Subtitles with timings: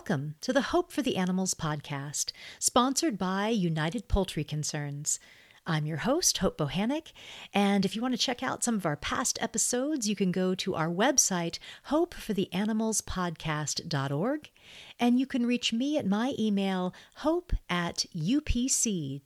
[0.00, 5.20] Welcome to the Hope for the Animals podcast, sponsored by United Poultry Concerns.
[5.66, 7.12] I'm your host, Hope Bohanec,
[7.52, 10.54] and if you want to check out some of our past episodes, you can go
[10.54, 11.58] to our website,
[11.90, 14.50] hopefortheanimalspodcast.org,
[14.98, 19.20] and you can reach me at my email, hope at upc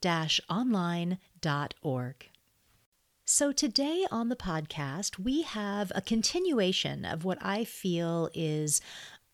[0.50, 2.30] online.org.
[3.27, 8.82] So, today on the podcast, we have a continuation of what I feel is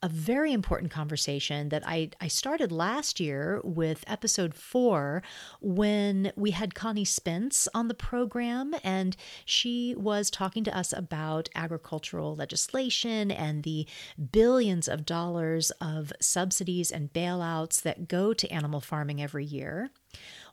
[0.02, 5.22] a very important conversation that I, I started last year with episode four
[5.60, 11.50] when we had Connie Spence on the program, and she was talking to us about
[11.54, 13.86] agricultural legislation and the
[14.32, 19.90] billions of dollars of subsidies and bailouts that go to animal farming every year.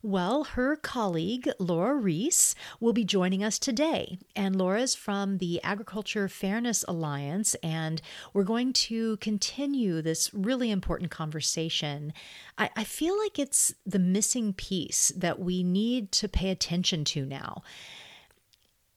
[0.04, 4.20] Well, her colleague, Laura Reese, will be joining us today.
[4.36, 8.02] And Laura's from the Agriculture Fairness Alliance, and
[8.34, 12.14] we're going to continue this really important conversation.
[12.58, 17.26] I, I feel like it's the missing piece that we need to pay attention to
[17.26, 17.64] now.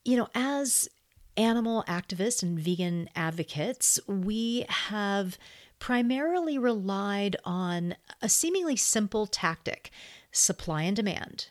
[0.05, 0.89] You know, as
[1.37, 5.39] animal activists and vegan advocates, we have
[5.79, 9.91] primarily relied on a seemingly simple tactic
[10.33, 11.49] supply and demand.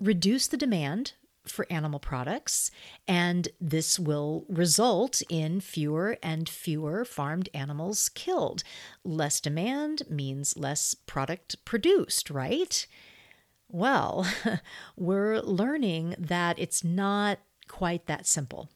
[0.00, 1.12] Reduce the demand
[1.46, 2.70] for animal products,
[3.08, 8.62] and this will result in fewer and fewer farmed animals killed.
[9.04, 12.86] Less demand means less product produced, right?
[13.68, 14.26] Well,
[14.96, 18.70] we're learning that it's not quite that simple.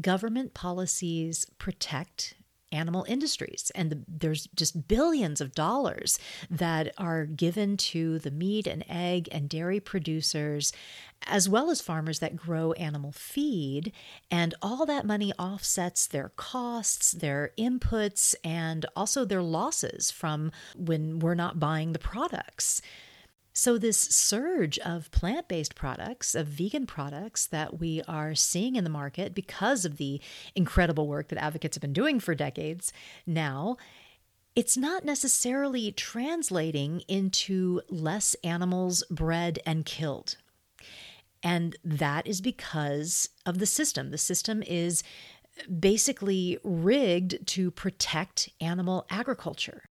[0.00, 2.34] Government policies protect
[2.72, 3.70] animal industries.
[3.74, 6.18] And the, there's just billions of dollars
[6.50, 10.72] that are given to the meat and egg and dairy producers,
[11.26, 13.92] as well as farmers that grow animal feed.
[14.30, 21.18] And all that money offsets their costs, their inputs, and also their losses from when
[21.18, 22.82] we're not buying the products.
[23.54, 28.84] So, this surge of plant based products, of vegan products that we are seeing in
[28.84, 30.20] the market because of the
[30.54, 32.92] incredible work that advocates have been doing for decades
[33.26, 33.76] now,
[34.54, 40.36] it's not necessarily translating into less animals bred and killed.
[41.42, 44.10] And that is because of the system.
[44.10, 45.02] The system is
[45.80, 49.84] basically rigged to protect animal agriculture.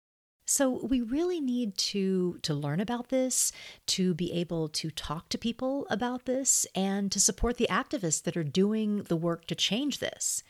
[0.49, 3.51] So we really need to to learn about this,
[3.85, 8.35] to be able to talk to people about this and to support the activists that
[8.35, 10.43] are doing the work to change this.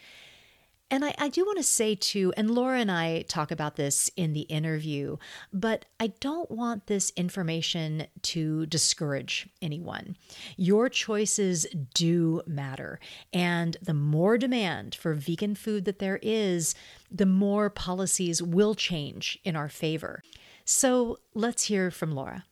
[0.92, 4.10] And I, I do want to say too, and Laura and I talk about this
[4.16, 5.18] in the interview,
[5.54, 10.16] but I don't want this information to discourage anyone.
[10.58, 13.00] Your choices do matter.
[13.32, 16.74] And the more demand for vegan food that there is,
[17.12, 20.24] the more policies will change in our favor.
[20.66, 22.46] So let's hear from Laura.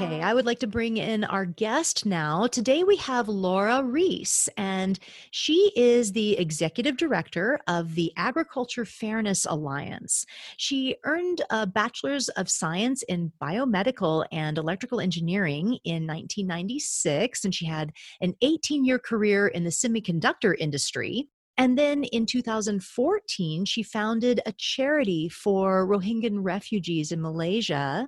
[0.00, 0.26] Okay, oh.
[0.26, 2.46] I would like to bring in our guest now.
[2.46, 4.96] Today we have Laura Reese, and
[5.32, 10.24] she is the executive director of the Agriculture Fairness Alliance.
[10.56, 17.66] She earned a bachelor's of science in biomedical and electrical engineering in 1996, and she
[17.66, 21.28] had an 18 year career in the semiconductor industry.
[21.58, 28.06] And then in 2014, she founded a charity for Rohingya refugees in Malaysia.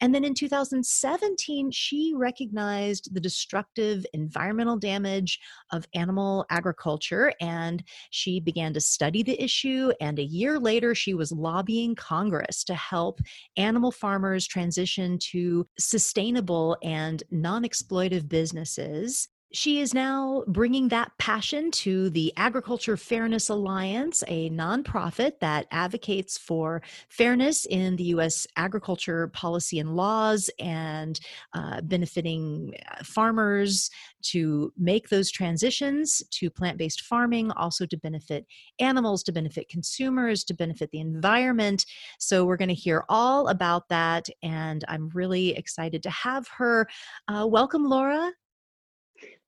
[0.00, 5.38] And then in 2017, she recognized the destructive environmental damage
[5.72, 9.92] of animal agriculture and she began to study the issue.
[10.00, 13.20] And a year later, she was lobbying Congress to help
[13.56, 19.28] animal farmers transition to sustainable and non exploitive businesses.
[19.52, 26.36] She is now bringing that passion to the Agriculture Fairness Alliance, a nonprofit that advocates
[26.36, 28.48] for fairness in the U.S.
[28.56, 31.20] agriculture policy and laws and
[31.52, 33.90] uh, benefiting uh, farmers
[34.22, 38.46] to make those transitions to plant based farming, also to benefit
[38.80, 41.86] animals, to benefit consumers, to benefit the environment.
[42.18, 46.88] So, we're going to hear all about that, and I'm really excited to have her.
[47.28, 48.32] Uh, welcome, Laura.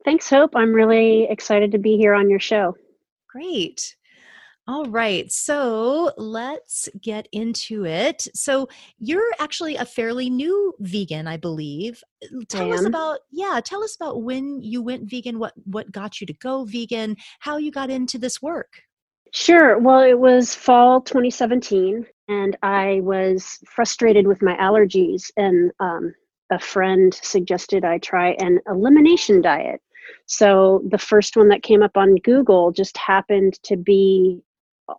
[0.07, 0.55] Thanks, Hope.
[0.55, 2.77] I'm really excited to be here on your show.
[3.29, 3.97] Great.
[4.69, 8.29] All right, so let's get into it.
[8.33, 8.69] So,
[8.99, 12.05] you're actually a fairly new vegan, I believe.
[12.49, 16.27] Tell us about yeah, tell us about when you went vegan, what what got you
[16.29, 18.83] to go vegan, how you got into this work.
[19.33, 19.77] Sure.
[19.77, 26.15] Well, it was fall 2017, and I was frustrated with my allergies, and um,
[26.51, 29.81] a friend suggested I try an elimination diet.
[30.27, 34.43] So the first one that came up on Google just happened to be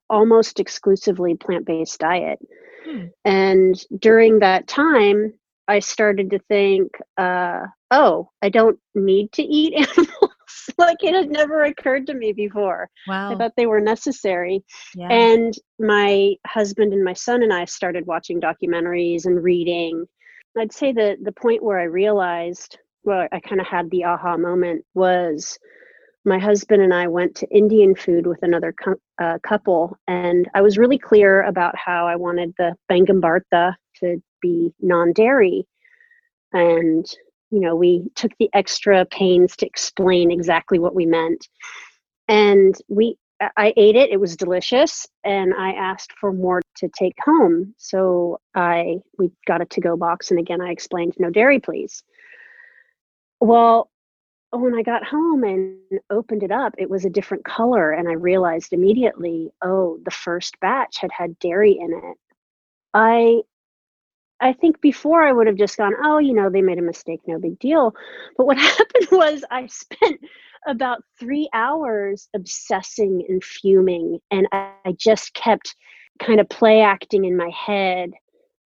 [0.09, 2.39] almost exclusively plant based diet.
[2.85, 3.05] Hmm.
[3.25, 5.33] And during that time,
[5.67, 10.33] I started to think, uh, oh, I don't need to eat animals.
[10.77, 12.89] like it had never occurred to me before.
[13.07, 13.31] Wow.
[13.31, 14.63] I thought they were necessary.
[14.95, 15.11] yeah.
[15.11, 20.05] And my husband and my son and I started watching documentaries and reading.
[20.57, 24.37] I'd say that the point where I realized, well, I kind of had the aha
[24.37, 25.57] moment was
[26.27, 28.75] my husband and I went to Indian food with another
[29.19, 34.21] uh, couple, and I was really clear about how I wanted the Baingan Bharta to
[34.41, 35.65] be non dairy.
[36.51, 37.05] And,
[37.49, 41.47] you know, we took the extra pains to explain exactly what we meant.
[42.27, 43.17] And we,
[43.55, 47.73] I ate it, it was delicious, and I asked for more to take home.
[47.77, 52.03] So I, we got a to go box, and again, I explained, no dairy, please.
[53.39, 53.89] Well,
[54.51, 55.77] when I got home and
[56.09, 60.59] opened it up, it was a different color, and I realized immediately, oh, the first
[60.59, 62.17] batch had had dairy in it.
[62.93, 63.41] I
[64.39, 67.21] I think before I would have just gone, oh, you know, they made a mistake,
[67.27, 67.95] no big deal.
[68.37, 70.19] But what happened was I spent
[70.67, 75.75] about three hours obsessing and fuming, and I, I just kept
[76.19, 78.11] kind of play acting in my head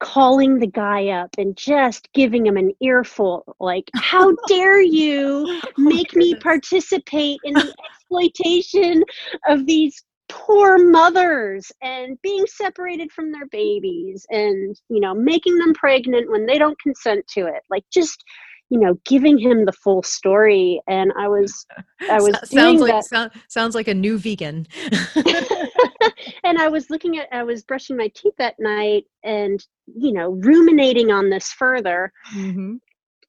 [0.02, 6.16] calling the guy up and just giving him an earful like how dare you make
[6.16, 9.04] me participate in the exploitation
[9.48, 15.74] of these poor mothers and being separated from their babies and you know making them
[15.74, 17.62] pregnant when they don't consent to it.
[17.70, 18.24] Like just
[18.70, 20.82] you know giving him the full story.
[20.88, 21.66] And i was
[22.10, 23.06] i was sounds like that.
[23.06, 24.68] sound, sounds like a new vegan.
[26.44, 30.32] and I was looking at, I was brushing my teeth that night and, you know,
[30.32, 32.12] ruminating on this further.
[32.34, 32.80] Mhm.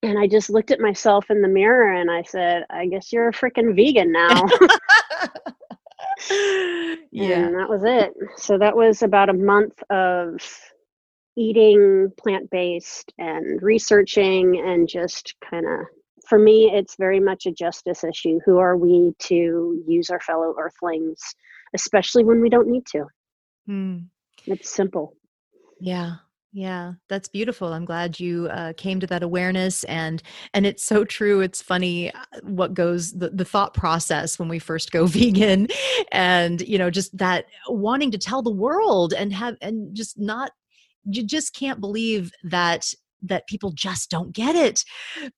[0.05, 3.29] And I just looked at myself in the mirror and I said, I guess you're
[3.29, 4.47] a freaking vegan now.
[7.13, 7.47] yeah.
[7.47, 8.13] And that was it.
[8.37, 10.41] So that was about a month of
[11.37, 15.87] eating plant based and researching and just kind of,
[16.29, 18.41] for me, it's very much a justice issue.
[18.45, 21.21] Who are we to use our fellow earthlings,
[21.75, 23.05] especially when we don't need to?
[23.67, 23.99] Hmm.
[24.47, 25.17] It's simple.
[25.81, 26.17] Yeah.
[26.55, 27.73] Yeah, that's beautiful.
[27.73, 30.23] I'm glad you uh, came to that awareness, and
[30.53, 31.41] and it's so true.
[31.41, 35.69] It's funny uh, what goes the, the thought process when we first go vegan,
[36.13, 40.53] and you know just that wanting to tell the world and have and just not
[41.05, 42.93] you just can't believe that
[43.23, 44.83] that people just don't get it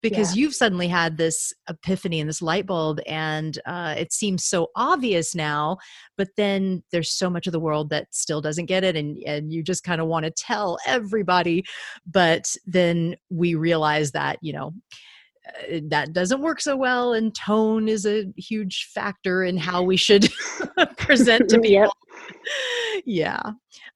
[0.03, 4.69] because you've suddenly had this epiphany and this light bulb and uh, it seems so
[4.77, 5.77] obvious now
[6.17, 9.53] but then there's so much of the world that still doesn't get it and and
[9.53, 11.63] you just kind of want to tell everybody
[12.07, 14.73] but then we realize that you know
[15.47, 19.97] uh, that doesn't work so well and tone is a huge factor in how we
[19.97, 20.27] should
[20.97, 21.93] present to people
[22.95, 23.03] Yep.
[23.05, 23.41] yeah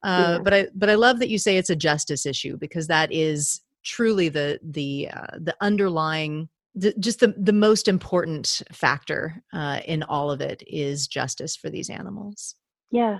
[0.03, 0.39] uh, Yeah.
[0.43, 3.61] but i but i love that you say it's a justice issue because that is
[3.83, 10.03] truly the the uh, the underlying the, just the the most important factor uh, in
[10.03, 12.55] all of it is justice for these animals
[12.91, 13.19] Yeah.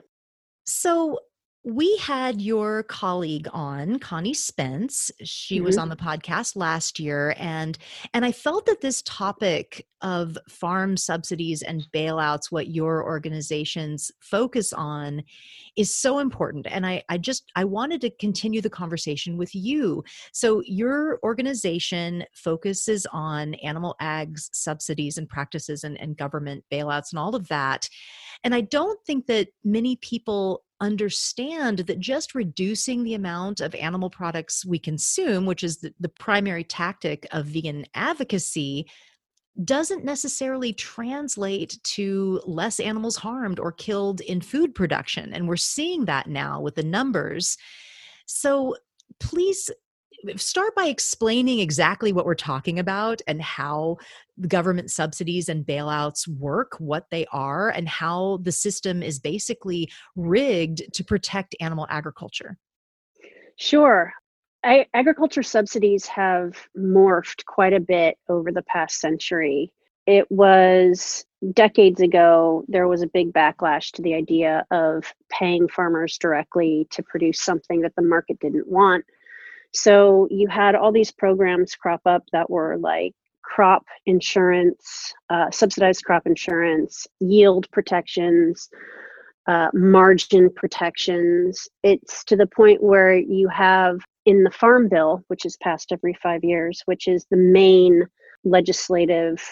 [0.65, 1.19] so
[1.65, 5.81] we had your colleague on connie spence she was Mhm.
[5.81, 7.77] on the podcast last year and
[8.13, 14.73] and i felt that this topic of farm subsidies and bailouts what your organizations focus
[14.73, 15.23] on
[15.75, 20.03] is so important and i i just i wanted to continue the conversation with you.
[20.31, 27.19] So your organization focuses on animal ags subsidies and practices and, and government bailouts and
[27.19, 27.89] all of that
[28.43, 34.09] and I don't think that many people understand that just reducing the amount of animal
[34.09, 38.89] products we consume, which is the, the primary tactic of vegan advocacy,
[39.63, 45.33] doesn't necessarily translate to less animals harmed or killed in food production.
[45.33, 47.57] And we're seeing that now with the numbers.
[48.25, 48.75] So
[49.19, 49.69] please
[50.35, 53.97] start by explaining exactly what we're talking about and how
[54.47, 60.93] government subsidies and bailouts work, what they are, and how the system is basically rigged
[60.93, 62.57] to protect animal agriculture.
[63.57, 64.13] Sure.
[64.63, 69.73] I, agriculture subsidies have morphed quite a bit over the past century.
[70.07, 76.19] It was decades ago, there was a big backlash to the idea of paying farmers
[76.19, 79.05] directly to produce something that the market didn't want.
[79.73, 83.13] So you had all these programs crop up that were like
[83.43, 88.69] crop insurance, uh, subsidized crop insurance, yield protections,
[89.47, 91.67] uh, margin protections.
[91.83, 96.13] It's to the point where you have in the Farm Bill, which is passed every
[96.21, 98.05] five years, which is the main
[98.43, 99.43] legislative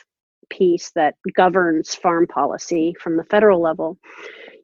[0.49, 3.97] piece that governs farm policy from the federal level,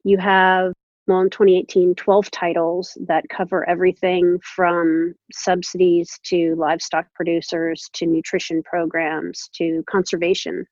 [0.04, 0.72] you have
[1.06, 8.62] well, in 2018, 12 titles that cover everything from subsidies to livestock producers to nutrition
[8.62, 10.64] programs to conservation.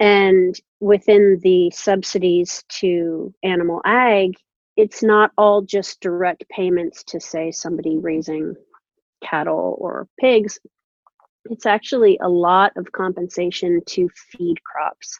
[0.00, 4.34] And within the subsidies to animal ag,
[4.76, 8.54] it's not all just direct payments to, say, somebody raising
[9.22, 10.58] cattle or pigs.
[11.46, 15.18] It's actually a lot of compensation to feed crops.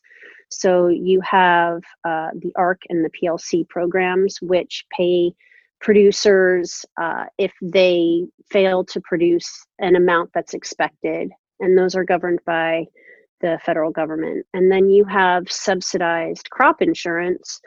[0.49, 5.33] So you have uh, the ARC and the PLC programs, which pay
[5.81, 11.31] producers uh, if they fail to produce an amount that's expected.
[11.61, 12.87] And those are governed by
[13.41, 14.47] the federal government.
[14.55, 17.61] And then you have subsidized crop insurance,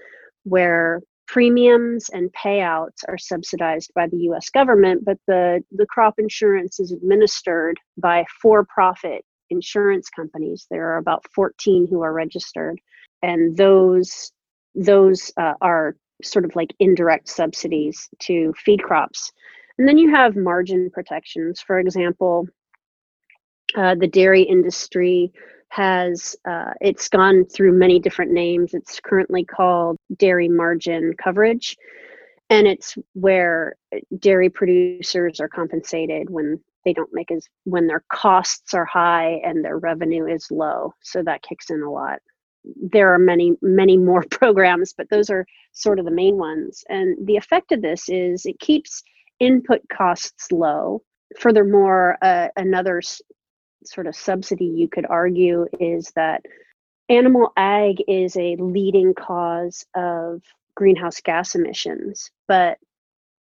[0.44, 6.80] where premiums and payouts are subsidized by the US government, but the, the crop insurance
[6.80, 10.66] is administered by for profit insurance companies.
[10.72, 12.82] There are about 14 who are registered,
[13.22, 14.32] and those
[14.76, 19.32] those uh, are sort of like indirect subsidies to feed crops.
[19.78, 21.62] And then you have margin protections.
[21.62, 22.48] For example,
[23.76, 25.32] uh, the dairy industry
[25.70, 28.74] has uh, it's gone through many different names.
[28.74, 31.78] It's currently called dairy margin coverage,
[32.50, 33.76] and it's where
[34.18, 39.64] dairy producers are compensated when they don't make as when their costs are high and
[39.64, 40.94] their revenue is low.
[41.02, 42.20] So that kicks in a lot.
[42.64, 46.84] There are many many more programs but those are sort of the main ones.
[46.90, 49.04] And the effect of this is it keeps
[49.40, 51.04] input costs low.
[51.40, 53.02] Furthermore uh, another
[53.86, 56.42] sort of subsidy you could argue is that
[57.10, 60.42] animal ag is a leading cause of
[60.76, 62.78] greenhouse gas emissions but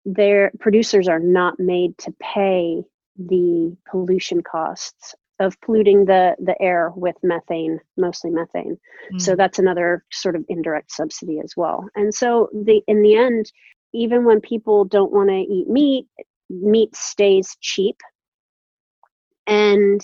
[0.05, 2.83] their producers are not made to pay
[3.17, 8.77] the pollution costs of polluting the the air with methane mostly methane.
[9.13, 9.21] Mm.
[9.21, 11.87] so that's another sort of indirect subsidy as well.
[11.95, 13.51] And so the in the end
[13.93, 16.07] even when people don't want to eat meat
[16.49, 17.97] meat stays cheap.
[19.47, 20.01] And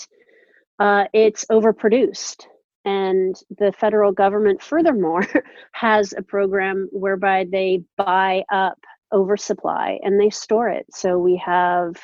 [0.79, 2.45] uh, it's overproduced.
[2.85, 5.27] And the federal government furthermore
[5.73, 8.79] has a program whereby they buy up
[9.11, 10.85] oversupply and they store it.
[10.91, 11.95] So we have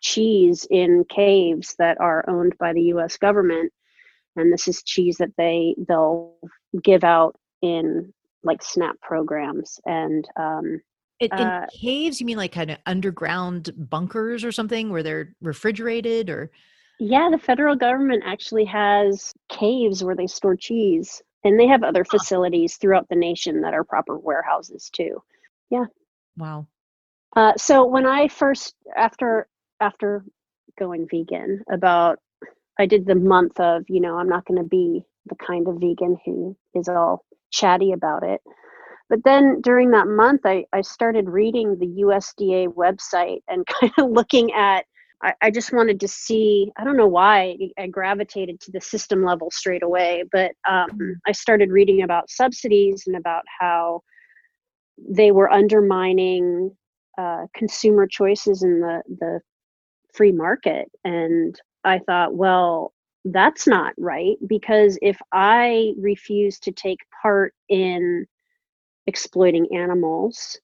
[0.00, 3.72] cheese in caves that are owned by the US government.
[4.36, 6.34] And this is cheese that they they'll
[6.82, 10.80] give out in like snap programs and um
[11.20, 15.34] in, in uh, caves you mean like kind of underground bunkers or something where they're
[15.40, 16.50] refrigerated or
[16.98, 22.04] yeah the federal government actually has caves where they store cheese and they have other
[22.04, 25.22] facilities throughout the nation that are proper warehouses too.
[25.70, 25.84] Yeah.
[26.36, 26.66] Wow.
[27.36, 29.46] Uh, so when i first after
[29.80, 30.24] after
[30.78, 32.18] going vegan about
[32.78, 35.76] I did the month of, you know, I'm not going to be the kind of
[35.76, 38.40] vegan who is all chatty about it.
[39.08, 44.10] But then during that month, I, I started reading the USDA website and kind of
[44.10, 44.84] looking at,
[45.22, 49.24] I, I just wanted to see, I don't know why I gravitated to the system
[49.24, 51.12] level straight away, but um, mm-hmm.
[51.26, 54.02] I started reading about subsidies and about how
[54.98, 56.76] they were undermining
[57.18, 59.40] uh, consumer choices in the, the
[60.12, 60.90] free market.
[61.04, 62.92] And I thought, well,
[63.24, 68.26] that's not right because if I refuse to take part in
[69.06, 70.58] exploiting animals,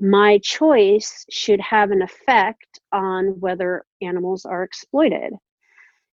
[0.00, 5.34] my choice should have an effect on whether animals are exploited.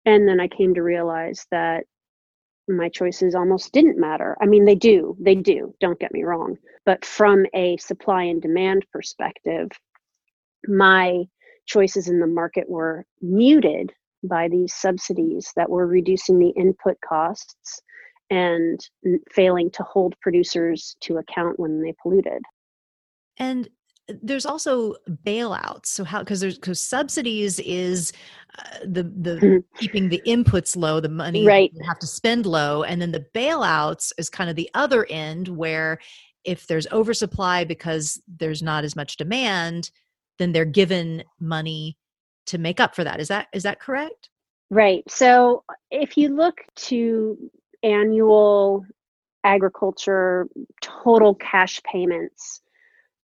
[0.05, 1.85] And then I came to realize that
[2.67, 4.35] my choices almost didn't matter.
[4.41, 6.57] I mean, they do, they do, don't get me wrong.
[6.85, 9.69] But from a supply and demand perspective,
[10.67, 11.25] my
[11.67, 17.81] choices in the market were muted by these subsidies that were reducing the input costs
[18.31, 18.79] and
[19.31, 22.41] failing to hold producers to account when they polluted.
[23.37, 23.67] And
[24.09, 25.87] uh, there's also bailouts.
[25.87, 28.11] So how because there's because subsidies is
[28.57, 29.57] uh, the the mm-hmm.
[29.79, 31.71] keeping the inputs low, the money right.
[31.73, 35.47] you have to spend low, and then the bailouts is kind of the other end
[35.47, 35.99] where
[36.43, 39.89] if there's oversupply because there's not as much demand,
[40.37, 41.97] then they're given money
[42.45, 43.19] to make up for that.
[43.19, 44.29] Is that is that correct?
[44.69, 45.03] Right.
[45.09, 47.37] So if you look to
[47.83, 48.85] annual
[49.43, 50.47] agriculture
[50.81, 52.61] total cash payments,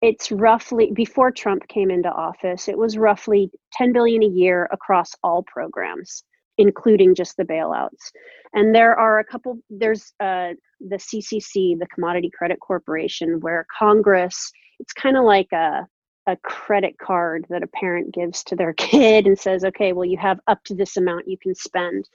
[0.01, 5.11] it's roughly before Trump came into office, it was roughly 10 billion a year across
[5.23, 6.23] all programs,
[6.57, 8.11] including just the bailouts.
[8.53, 14.51] And there are a couple there's uh, the CCC, the Commodity Credit Corporation, where Congress,
[14.79, 15.87] it's kind of like a
[16.27, 20.17] a credit card that a parent gives to their kid and says, okay, well, you
[20.17, 22.07] have up to this amount you can spend.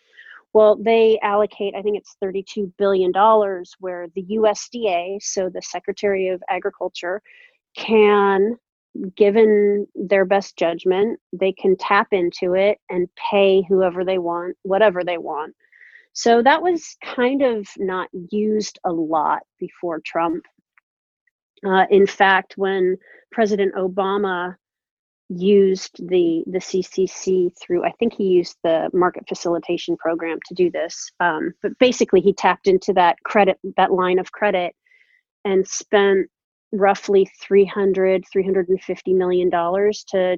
[0.52, 3.12] Well, they allocate, I think it's $32 billion,
[3.78, 7.20] where the USDA, so the Secretary of Agriculture,
[7.76, 8.56] can
[9.16, 15.04] given their best judgment, they can tap into it and pay whoever they want, whatever
[15.04, 15.54] they want.
[16.12, 20.45] So that was kind of not used a lot before Trump.
[21.64, 22.97] Uh, in fact, when
[23.33, 24.56] President Obama
[25.28, 30.71] used the the CCC through, I think he used the market facilitation program to do
[30.71, 31.11] this.
[31.21, 34.75] Um, but basically, he tapped into that credit, that line of credit,
[35.45, 36.28] and spent
[36.73, 40.37] roughly 300 350 million dollars to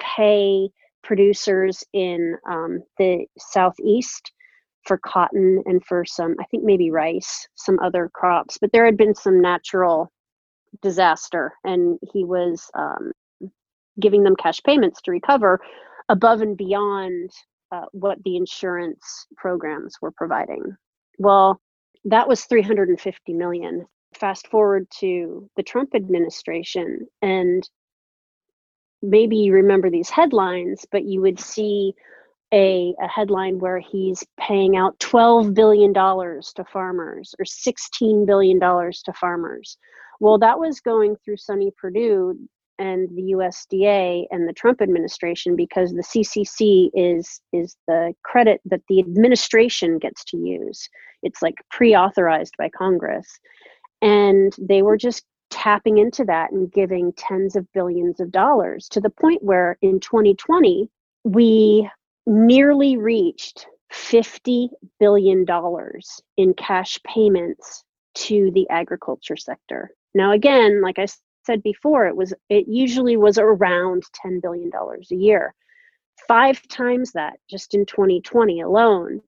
[0.00, 0.68] pay
[1.02, 4.32] producers in um, the southeast
[4.84, 8.96] for cotton and for some i think maybe rice some other crops but there had
[8.96, 10.10] been some natural
[10.82, 13.12] disaster and he was um,
[14.00, 15.60] giving them cash payments to recover
[16.08, 17.30] above and beyond
[17.72, 20.62] uh, what the insurance programs were providing.
[21.18, 21.60] Well
[22.04, 27.68] that was 350 million fast forward to the Trump administration, and
[29.02, 31.94] maybe you remember these headlines, but you would see
[32.52, 39.12] a, a headline where he's paying out $12 billion to farmers or $16 billion to
[39.12, 39.76] farmers.
[40.20, 42.38] Well, that was going through Sonny Perdue
[42.78, 48.82] and the USDA and the Trump administration because the CCC is is the credit that
[48.88, 50.88] the administration gets to use.
[51.22, 53.26] It's like pre-authorized by Congress.
[54.02, 59.00] And they were just tapping into that and giving tens of billions of dollars to
[59.00, 60.88] the point where in 2020,
[61.24, 61.88] we
[62.26, 64.68] nearly reached $50
[65.00, 65.46] billion
[66.36, 69.90] in cash payments to the agriculture sector.
[70.14, 71.06] Now, again, like I
[71.44, 75.54] said before, it was it usually was around $10 billion a year.
[76.26, 79.22] Five times that just in 2020 alone.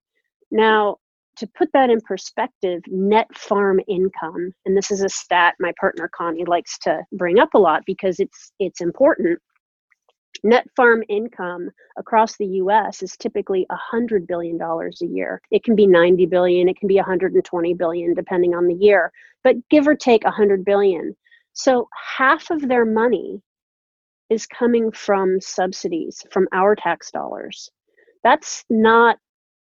[0.51, 0.99] Now,
[1.37, 6.11] to put that in perspective, net farm income, and this is a stat my partner
[6.15, 9.39] Connie likes to bring up a lot because it's it's important.
[10.43, 15.41] Net farm income across the US is typically $100 billion a year.
[15.51, 19.13] It can be 90 billion, it can be 120 billion depending on the year,
[19.45, 21.15] but give or take 100 billion.
[21.53, 23.43] So half of their money
[24.31, 27.71] is coming from subsidies, from our tax dollars.
[28.23, 29.19] That's not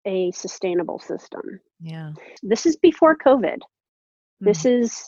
[0.05, 1.59] a sustainable system.
[1.79, 2.11] Yeah.
[2.43, 3.57] This is before COVID.
[3.57, 4.45] Mm-hmm.
[4.45, 5.03] This is,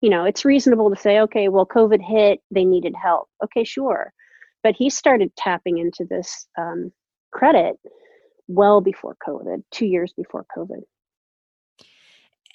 [0.00, 3.28] you know, it's reasonable to say, okay, well, COVID hit, they needed help.
[3.42, 4.12] Okay, sure.
[4.62, 6.92] But he started tapping into this um,
[7.32, 7.76] credit
[8.48, 10.82] well before COVID, two years before COVID.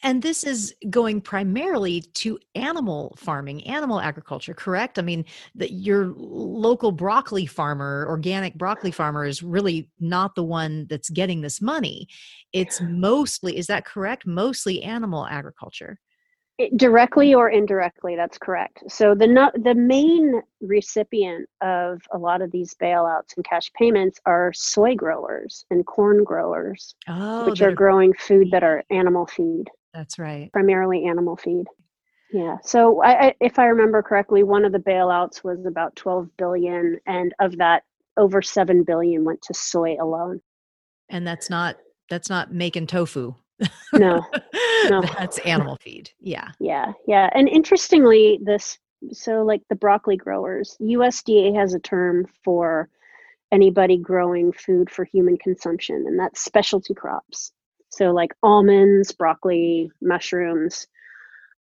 [0.03, 4.97] And this is going primarily to animal farming, animal agriculture, correct?
[4.97, 10.87] I mean, that your local broccoli farmer, organic broccoli farmer, is really not the one
[10.89, 12.07] that's getting this money.
[12.53, 14.25] It's mostly, is that correct?
[14.25, 15.99] Mostly animal agriculture.
[16.57, 18.83] It, directly or indirectly, that's correct.
[18.89, 24.51] So the the main recipient of a lot of these bailouts and cash payments are
[24.53, 29.69] soy growers and corn growers, oh, which are growing food that are animal feed.
[29.93, 30.51] That's right.
[30.51, 31.65] Primarily animal feed.
[32.31, 32.57] Yeah.
[32.63, 36.99] So I, I, if I remember correctly, one of the bailouts was about 12 billion,
[37.07, 37.83] and of that,
[38.17, 40.41] over 7 billion went to soy alone.
[41.09, 41.77] And that's not
[42.09, 43.33] that's not making tofu.
[43.93, 44.25] No.
[44.89, 45.01] No.
[45.01, 46.09] that's animal feed.
[46.21, 46.51] Yeah.
[46.57, 46.93] Yeah.
[47.05, 47.29] Yeah.
[47.33, 48.79] And interestingly, this
[49.11, 52.89] so like the broccoli growers, USDA has a term for
[53.51, 57.51] anybody growing food for human consumption, and that's specialty crops.
[57.99, 60.87] So, like almonds, broccoli, mushrooms,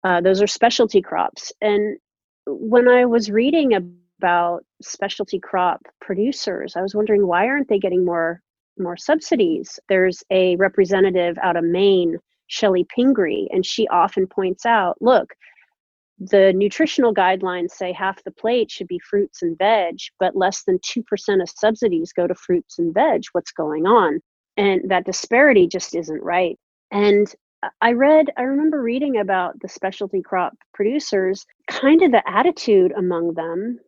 [0.04, 1.50] uh, those are specialty crops.
[1.62, 1.96] And
[2.46, 8.04] when I was reading about specialty crop producers, I was wondering why aren't they getting
[8.04, 8.42] more
[8.78, 9.80] more subsidies?
[9.88, 12.18] There's a representative out of Maine,
[12.50, 15.32] Chellie Pingree, and she often points out, look,
[16.18, 20.78] the nutritional guidelines say half the plate should be fruits and veg, but less than
[20.80, 23.22] 2% of subsidies go to fruits and veg.
[23.32, 24.20] What's going on?
[24.56, 26.58] And that disparity just isn't right.
[26.90, 27.32] And
[27.80, 33.34] i read i remember reading about the specialty crop producers kind of the attitude among
[33.34, 33.78] them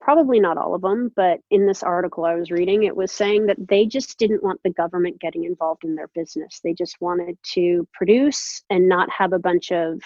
[0.00, 3.46] probably not all of them but in this article i was reading it was saying
[3.46, 6.60] that they just didn't want the government getting involved in their business.
[6.62, 10.00] They just wanted to produce and not have a bunch of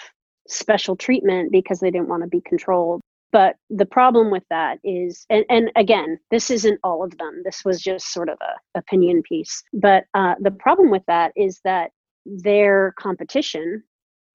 [0.47, 3.01] special treatment because they didn't want to be controlled
[3.31, 7.41] but the problem with that is and, and again this isn't all of them.
[7.43, 9.63] This was just sort of a opinion piece.
[9.73, 11.91] But uh, the problem with that is that
[12.25, 13.83] their competition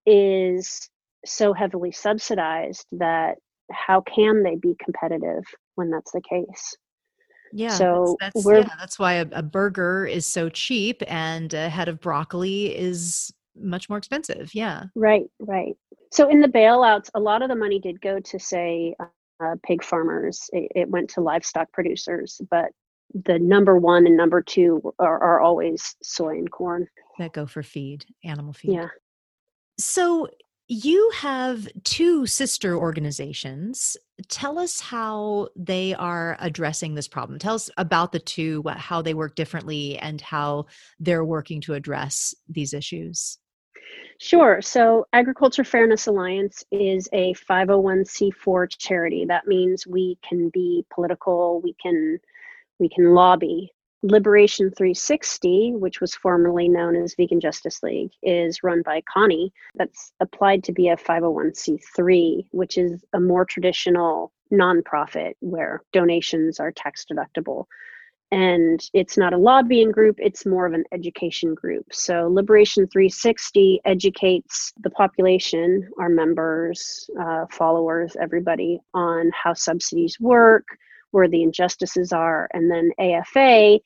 [0.05, 0.89] is
[1.25, 3.35] so heavily subsidized that
[3.71, 5.43] how can they be competitive
[5.75, 6.75] when that's the case?
[7.53, 11.67] Yeah, so that's, that's yeah, that's why a, a, burger is so cheap and a
[11.67, 14.53] head of broccoli is much more expensive.
[14.53, 14.85] Yeah.
[14.95, 15.75] Right, right.
[16.11, 19.83] So in the bailouts, a lot of the money did go to say uh, pig
[19.83, 20.49] farmers.
[20.53, 22.71] It, it, went to livestock producers, but
[23.25, 26.87] the number one and number two are, are always soy and corn
[27.21, 28.73] that go for feed, animal feed.
[28.73, 28.87] Yeah.
[29.79, 30.27] So
[30.67, 33.97] you have two sister organizations.
[34.29, 37.39] Tell us how they are addressing this problem.
[37.39, 40.67] Tell us about the two, how they work differently, and how
[40.99, 43.37] they're working to address these issues.
[44.17, 44.61] Sure.
[44.61, 49.25] So, Agriculture Fairness Alliance is a 501c4 charity.
[49.25, 52.19] That means we can be political, we can
[52.79, 53.71] we can lobby.
[54.03, 59.53] Liberation 360, which was formerly known as Vegan Justice League, is run by Connie.
[59.75, 66.71] That's applied to be a 501c3, which is a more traditional nonprofit where donations are
[66.71, 67.65] tax deductible.
[68.31, 71.85] And it's not a lobbying group, it's more of an education group.
[71.91, 80.65] So, Liberation 360 educates the population, our members, uh, followers, everybody, on how subsidies work,
[81.11, 82.49] where the injustices are.
[82.53, 83.79] And then AFA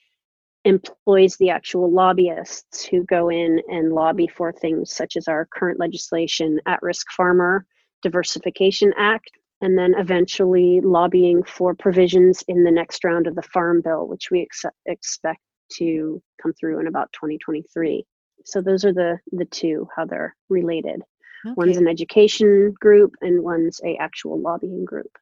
[0.63, 5.79] employs the actual lobbyists who go in and lobby for things such as our current
[5.79, 7.65] legislation, At Risk Farmer
[8.01, 9.31] Diversification Act,
[9.65, 14.29] and then eventually lobbying for provisions in the next round of the Farm Bill, which
[14.29, 15.41] we ex- expect
[15.77, 18.05] to come through in about 2023.
[18.45, 21.01] So those are the the two how they're related.
[21.47, 21.55] Okay.
[21.57, 25.17] One's an education group and one's a actual lobbying group.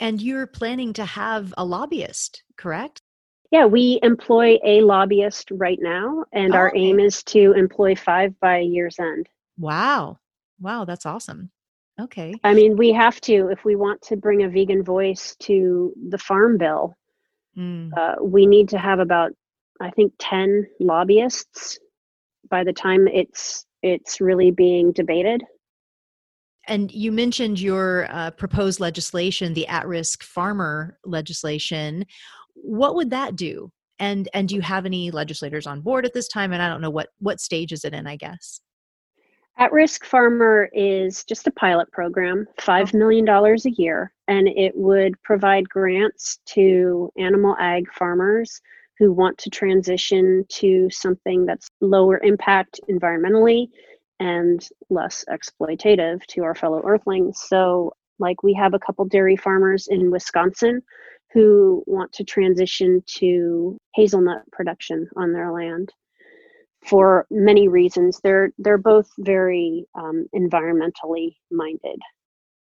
[0.00, 3.02] And you're planning to have a lobbyist, correct?
[3.52, 6.80] Yeah, we employ a lobbyist right now, and oh, our okay.
[6.80, 9.28] aim is to employ five by year's end.
[9.56, 10.18] Wow.
[10.60, 11.52] Wow, that's awesome.
[12.00, 12.34] Okay.
[12.42, 16.18] I mean, we have to, if we want to bring a vegan voice to the
[16.18, 16.94] farm bill,
[17.56, 17.90] mm.
[17.96, 19.30] uh, we need to have about,
[19.80, 21.78] I think, 10 lobbyists
[22.50, 25.42] by the time it's it's really being debated
[26.66, 32.06] and you mentioned your uh, proposed legislation, the at-risk farmer legislation.
[32.54, 33.70] What would that do?
[33.98, 36.52] And and do you have any legislators on board at this time?
[36.52, 38.06] And I don't know what what stage is it in.
[38.06, 38.60] I guess.
[39.56, 42.98] At Risk Farmer is just a pilot program, $5 mm-hmm.
[42.98, 48.60] million a year, and it would provide grants to animal ag farmers
[48.98, 53.68] who want to transition to something that's lower impact environmentally
[54.18, 57.40] and less exploitative to our fellow earthlings.
[57.40, 60.82] So, like, we have a couple dairy farmers in Wisconsin
[61.32, 65.92] who want to transition to hazelnut production on their land
[66.84, 68.20] for many reasons.
[68.22, 72.00] They're they're both very um, environmentally minded,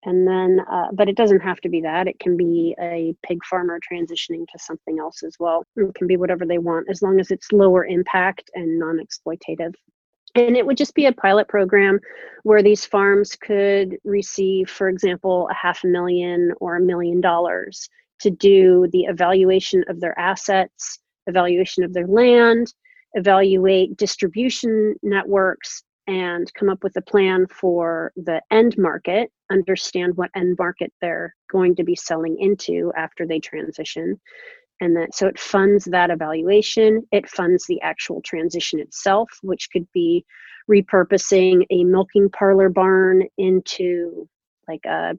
[0.03, 2.07] and then uh, but it doesn't have to be that.
[2.07, 5.65] It can be a pig farmer transitioning to something else as well.
[5.75, 9.73] It can be whatever they want as long as it's lower impact and non-exploitative.
[10.35, 11.99] And it would just be a pilot program
[12.41, 17.87] where these farms could receive, for example, a half a million or a million dollars
[18.21, 22.73] to do the evaluation of their assets, evaluation of their land,
[23.13, 30.29] evaluate distribution networks, and come up with a plan for the end market, understand what
[30.35, 34.19] end market they're going to be selling into after they transition,
[34.81, 37.07] and that so it funds that evaluation.
[37.11, 40.25] It funds the actual transition itself which could be
[40.69, 44.27] repurposing a milking parlor barn into
[44.67, 45.17] like a,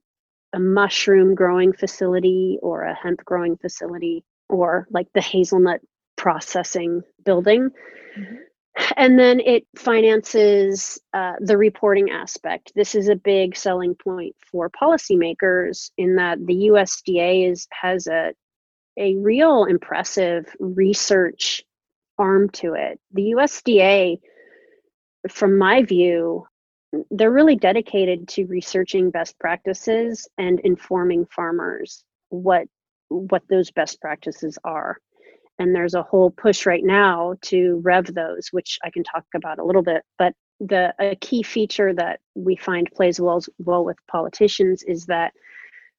[0.52, 5.80] a mushroom growing facility or a hemp growing facility or like the hazelnut
[6.24, 7.70] processing building
[8.18, 8.34] mm-hmm.
[8.96, 14.70] and then it finances uh, the reporting aspect this is a big selling point for
[14.70, 18.32] policymakers in that the usda is has a
[18.96, 21.64] a real impressive research
[22.18, 23.00] arm to it.
[23.12, 24.20] The USDA,
[25.28, 26.46] from my view,
[27.10, 32.66] they're really dedicated to researching best practices and informing farmers what
[33.08, 34.98] what those best practices are.
[35.58, 39.58] And there's a whole push right now to rev those, which I can talk about
[39.58, 40.02] a little bit.
[40.18, 45.32] But the a key feature that we find plays well well with politicians is that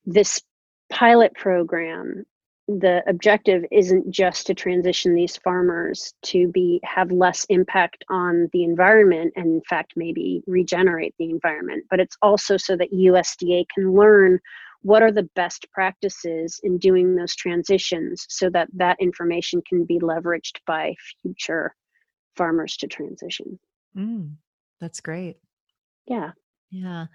[0.06, 0.42] this
[0.90, 2.26] pilot program
[2.68, 8.64] the objective isn't just to transition these farmers to be have less impact on the
[8.64, 13.94] environment and in fact maybe regenerate the environment but it's also so that USDA can
[13.94, 14.40] learn
[14.86, 19.98] what are the best practices in doing those transitions so that that information can be
[19.98, 20.94] leveraged by
[21.24, 21.76] future
[22.38, 23.58] farmers to transition?
[23.98, 24.36] Mm,
[24.80, 25.38] that's great.
[26.06, 26.32] Yeah.
[26.70, 27.08] Yeah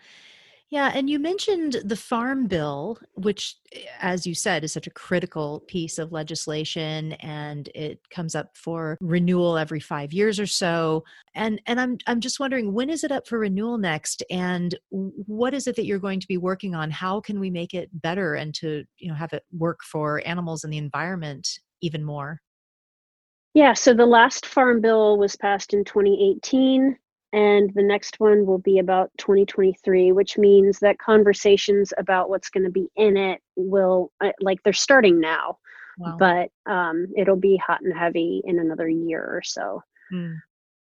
[0.70, 4.92] Yeah, and you mentioned the Farm Bill, which, eh, as you said, is such a
[4.92, 11.02] critical piece of legislation, and it comes up for renewal every five years or so.
[11.34, 15.54] And and I'm I'm just wondering when is it up for renewal next, and what
[15.54, 16.92] is it that you're going to be working on?
[16.92, 20.62] How can we make it better and to you know have it work for animals
[20.62, 21.48] and the environment
[21.80, 22.40] even more?
[23.54, 26.96] Yeah, so the last Farm Bill was passed in 2018
[27.32, 32.64] and the next one will be about 2023 which means that conversations about what's going
[32.64, 35.58] to be in it will uh, like they're starting now
[35.98, 36.16] wow.
[36.18, 40.34] but um, it'll be hot and heavy in another year or so mm.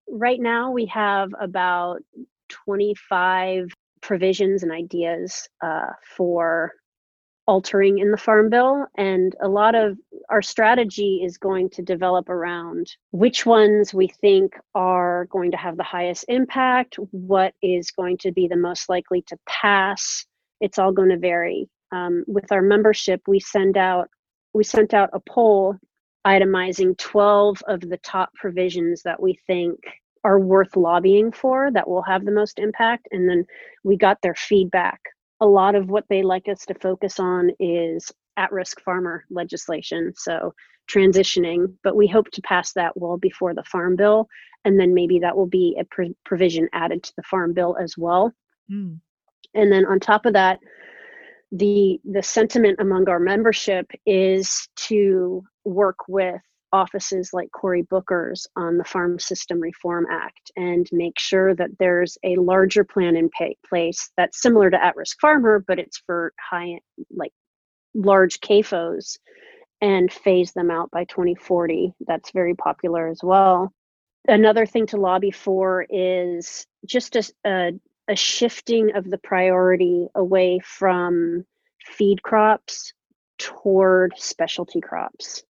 [0.09, 2.01] right now we have about
[2.49, 3.69] 25
[4.01, 6.73] provisions and ideas uh, for
[7.47, 12.29] altering in the farm bill and a lot of our strategy is going to develop
[12.29, 18.19] around which ones we think are going to have the highest impact what is going
[18.19, 20.25] to be the most likely to pass.
[20.61, 21.69] It's all going to vary.
[21.91, 24.09] Um, with our membership we send out
[24.55, 25.77] we sent out a poll
[26.27, 29.79] itemizing 12 of the top provisions that we think
[30.25, 33.45] are worth lobbying for that will have the most impact and then
[33.83, 35.01] we got their feedback.
[35.41, 40.13] A lot of what they like us to focus on is at risk farmer legislation.
[40.17, 40.55] So
[40.91, 44.29] transitioning, but we hope to pass that well before the farm bill.
[44.65, 47.95] And then maybe that will be a pr- provision added to the farm bill as
[47.97, 48.33] well.
[48.71, 49.01] Mm.
[49.55, 50.59] And then on top of that,
[51.51, 56.41] the the sentiment among our membership is to work with
[56.73, 62.17] offices like Cory Booker's on the Farm System Reform Act and make sure that there's
[62.25, 66.33] a larger plan in pay, place that's similar to At Risk Farmer, but it's for
[66.41, 66.81] high,
[67.15, 67.33] like
[67.95, 69.19] large CAFOs
[69.81, 71.95] and phase them out by 2040.
[72.07, 73.73] That's very popular as well.
[74.29, 77.73] Another thing to lobby for is just a, a,
[78.09, 81.45] a shifting of the priority away from
[81.85, 82.93] feed crops
[83.39, 85.43] toward specialty crops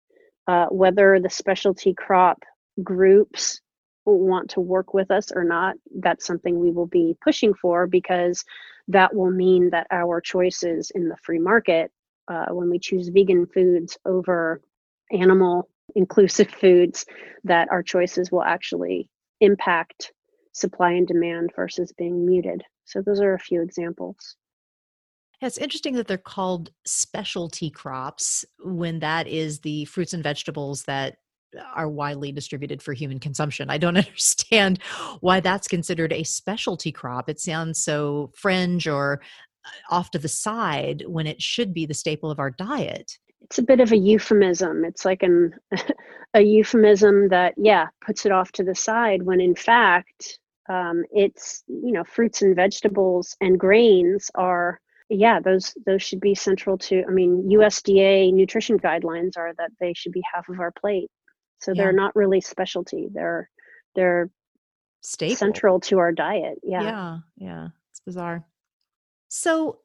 [0.47, 2.43] uh, whether the specialty crop
[2.83, 3.61] groups
[4.05, 8.45] want to work with us or not, that's something we will be pushing for because
[8.89, 11.93] that will mean that our choices in the free market,
[12.29, 14.61] uh, when we choose vegan foods over
[15.13, 17.05] animal inclusive foods,
[17.45, 19.09] that our choices will actually
[19.41, 20.13] impact
[20.53, 22.63] supply and demand versus being muted.
[22.85, 24.37] So, those are a few examples.
[25.41, 31.17] It's interesting that they're called specialty crops when that is the fruits and vegetables that
[31.75, 33.71] are widely distributed for human consumption.
[33.71, 34.81] I don't understand
[35.21, 37.29] why that's considered a specialty crop.
[37.29, 39.21] It sounds so fringe or
[39.91, 43.19] off to the side when it should be the staple of our diet.
[43.43, 44.85] It's a bit of a euphemism.
[44.85, 45.53] It's like an
[46.35, 51.65] a euphemism that yeah puts it off to the side when in fact um, it's
[51.67, 57.05] you know fruits and vegetables and grains are yeah those those should be central to
[57.07, 61.11] i mean usda nutrition guidelines are that they should be half of our plate
[61.61, 61.83] so yeah.
[61.83, 63.51] they're not really specialty they're
[63.95, 64.31] they're
[65.03, 65.37] Staple.
[65.37, 68.47] central to our diet yeah yeah yeah it's bizarre
[69.35, 69.79] so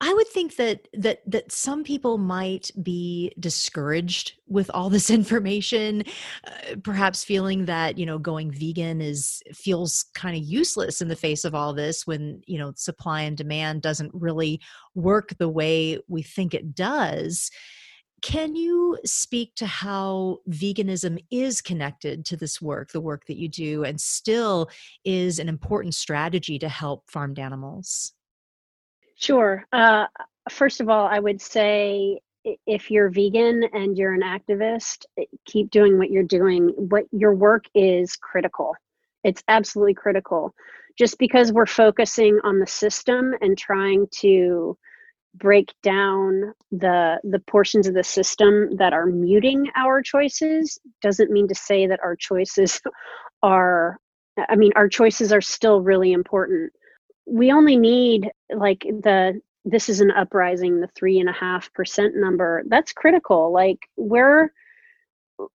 [0.00, 6.04] I would think that that that some people might be discouraged with all this information,
[6.46, 11.16] uh, perhaps feeling that you know going vegan is feels kind of useless in the
[11.16, 14.58] face of all this when you know supply and demand doesn't really
[14.94, 17.50] work the way we think it does.
[18.22, 23.48] Can you speak to how veganism is connected to this work, the work that you
[23.50, 24.70] do, and still
[25.04, 28.14] is an important strategy to help farmed animals?
[29.18, 29.64] Sure.
[29.72, 30.06] Uh,
[30.50, 32.20] first of all, I would say
[32.66, 35.04] if you're vegan and you're an activist,
[35.44, 36.68] keep doing what you're doing.
[36.76, 38.74] What your work is critical.
[39.24, 40.54] It's absolutely critical.
[40.96, 44.78] Just because we're focusing on the system and trying to
[45.34, 51.46] break down the the portions of the system that are muting our choices doesn't mean
[51.48, 52.80] to say that our choices
[53.42, 53.98] are
[54.48, 56.72] I mean our choices are still really important
[57.28, 62.16] we only need like the this is an uprising the three and a half percent
[62.16, 62.62] number.
[62.68, 63.52] That's critical.
[63.52, 64.50] Like we're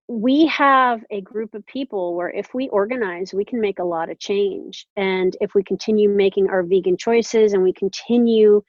[0.08, 4.10] we have a group of people where if we organize we can make a lot
[4.10, 4.86] of change.
[4.96, 8.64] And if we continue making our vegan choices and we continue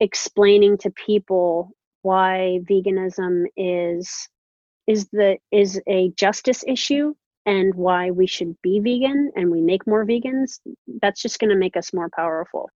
[0.00, 1.70] explaining to people
[2.02, 4.28] why veganism is
[4.86, 7.14] is the is a justice issue
[7.46, 10.58] and why we should be vegan and we make more vegans,
[11.00, 12.68] that's just going to make us more powerful.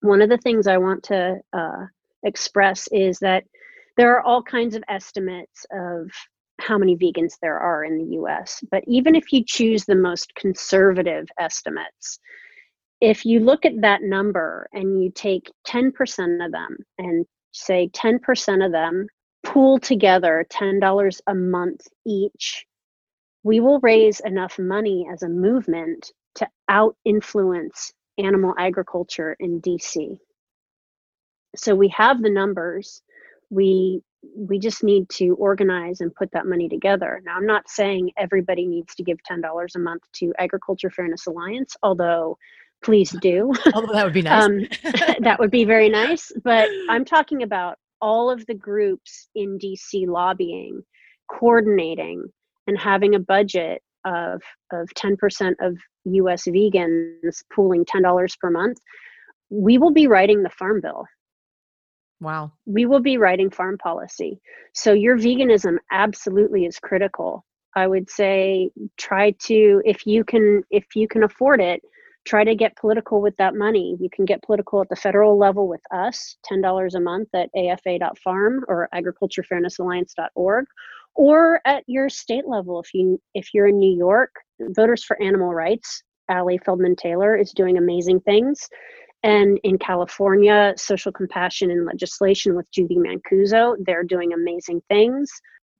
[0.00, 1.86] One of the things I want to uh,
[2.24, 3.44] express is that
[3.96, 6.10] there are all kinds of estimates of
[6.60, 8.62] how many vegans there are in the US.
[8.70, 12.18] But even if you choose the most conservative estimates,
[13.00, 18.64] if you look at that number and you take 10% of them and say 10%
[18.64, 19.06] of them
[19.44, 22.66] pool together $10 a month each,
[23.42, 30.18] we will raise enough money as a movement to out influence animal agriculture in DC.
[31.56, 33.02] So we have the numbers.
[33.50, 34.02] We
[34.36, 37.22] we just need to organize and put that money together.
[37.24, 39.40] Now I'm not saying everybody needs to give $10
[39.74, 42.36] a month to Agriculture Fairness Alliance, although
[42.82, 43.52] please do.
[43.74, 44.44] Although that would be nice.
[44.44, 44.66] um,
[45.20, 46.32] that would be very nice.
[46.42, 50.82] But I'm talking about all of the groups in DC lobbying,
[51.28, 52.24] coordinating,
[52.70, 54.40] and having a budget of
[54.72, 58.78] of 10% of US vegans pooling $10 per month,
[59.50, 61.04] we will be writing the farm bill.
[62.20, 62.52] Wow.
[62.66, 64.40] We will be writing farm policy.
[64.72, 67.44] So your veganism absolutely is critical.
[67.74, 71.80] I would say try to if you can if you can afford it,
[72.24, 73.96] try to get political with that money.
[74.00, 78.64] You can get political at the federal level with us, $10 a month at afa.farm
[78.68, 80.66] or agriculturefairnessalliance.org
[81.14, 85.52] or at your state level if you if you're in New York, Voters for Animal
[85.54, 88.68] Rights, Allie Feldman Taylor is doing amazing things.
[89.22, 95.30] And in California, social compassion and legislation with Judy Mancuso, they're doing amazing things.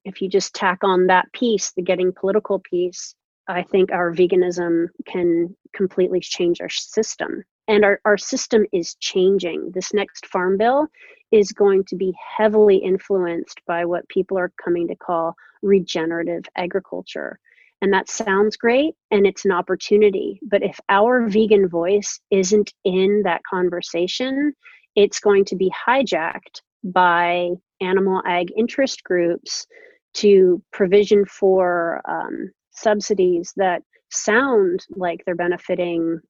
[0.04, 3.14] If you just tack on that piece, the getting political piece,
[3.48, 7.42] I think our veganism can completely change our system.
[7.66, 9.70] And our, our system is changing.
[9.74, 10.88] This next farm bill
[11.32, 17.38] is going to be heavily influenced by what people are coming to call regenerative agriculture.
[17.82, 20.38] And that sounds great and it's an opportunity.
[20.42, 24.52] But if our vegan voice isn't in that conversation,
[24.96, 29.66] it's going to be hijacked by animal ag interest groups
[30.14, 36.20] to provision for um, subsidies that sound like they're benefiting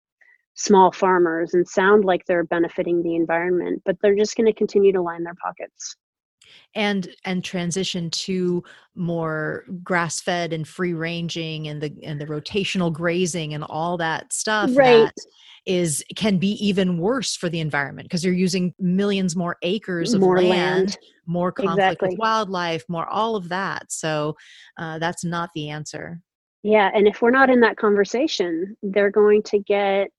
[0.61, 4.93] small farmers and sound like they're benefiting the environment but they're just going to continue
[4.93, 5.97] to line their pockets
[6.75, 8.63] and and transition to
[8.95, 14.33] more grass fed and free ranging and the and the rotational grazing and all that
[14.33, 15.05] stuff right.
[15.05, 15.15] that
[15.67, 20.21] is can be even worse for the environment because you're using millions more acres of
[20.21, 20.99] more land, land.
[21.27, 22.09] more conflict exactly.
[22.11, 24.37] with wildlife more all of that so
[24.79, 26.21] uh, that's not the answer
[26.63, 30.11] yeah and if we're not in that conversation they're going to get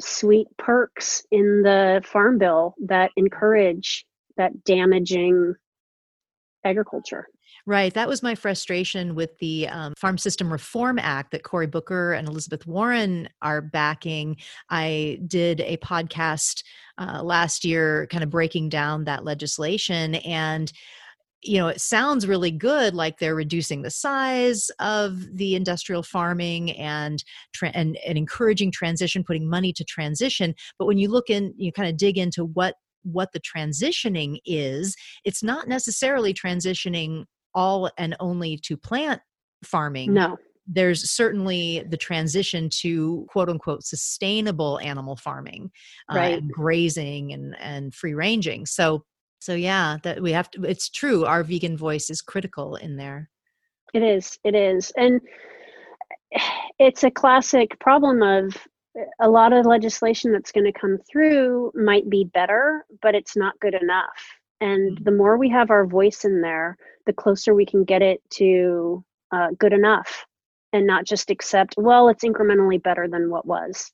[0.00, 4.04] sweet perks in the farm bill that encourage
[4.36, 5.54] that damaging
[6.64, 7.28] agriculture.
[7.66, 7.94] Right.
[7.94, 12.28] That was my frustration with the um, Farm System Reform Act that Cory Booker and
[12.28, 14.36] Elizabeth Warren are backing.
[14.68, 16.62] I did a podcast
[16.98, 20.70] uh, last year kind of breaking down that legislation and
[21.44, 26.72] you know, it sounds really good, like they're reducing the size of the industrial farming
[26.72, 30.54] and tra- and, and encouraging transition, putting money to transition.
[30.78, 34.96] But when you look in, you kind of dig into what what the transitioning is,
[35.24, 39.20] it's not necessarily transitioning all and only to plant
[39.62, 40.14] farming.
[40.14, 40.38] No.
[40.66, 45.70] There's certainly the transition to quote unquote sustainable animal farming,
[46.10, 46.38] uh, right.
[46.38, 48.64] and grazing and, and free ranging.
[48.64, 49.04] So
[49.44, 53.28] so yeah that we have to it's true our vegan voice is critical in there
[53.92, 55.20] it is it is and
[56.78, 58.56] it's a classic problem of
[59.20, 63.58] a lot of legislation that's going to come through might be better but it's not
[63.60, 64.08] good enough
[64.62, 65.04] and mm-hmm.
[65.04, 69.04] the more we have our voice in there the closer we can get it to
[69.30, 70.24] uh, good enough
[70.72, 73.92] and not just accept well it's incrementally better than what was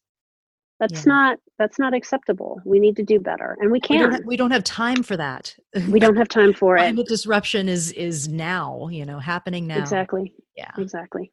[0.80, 1.12] that's yeah.
[1.12, 2.60] not that's not acceptable.
[2.64, 5.02] We need to do better and we can't we don't, have, we don't have time
[5.02, 5.54] for that.
[5.88, 6.80] We don't have time for it.
[6.80, 9.78] climate disruption is is now you know happening now.
[9.78, 10.34] Exactly.
[10.56, 10.72] Yeah.
[10.78, 11.30] Exactly.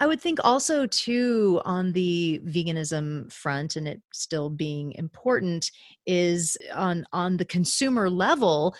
[0.00, 5.70] I would think also too on the veganism front and it still being important
[6.06, 8.74] is on on the consumer level